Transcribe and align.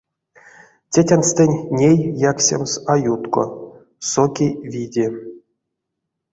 Тетянстэнь 0.93 1.57
ней 1.81 1.97
яксемс 2.31 2.71
а 2.91 2.93
ютко— 3.13 3.43
соки, 4.11 4.47
види. 4.71 5.07